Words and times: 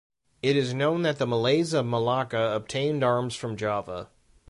It 0.41 0.57
is 0.57 0.73
known 0.73 1.03
that 1.03 1.19
the 1.19 1.27
Malays 1.27 1.73
of 1.73 1.85
Malacca 1.85 2.55
obtained 2.55 3.03
arms 3.03 3.35
from 3.35 3.55
Java. 3.55 4.09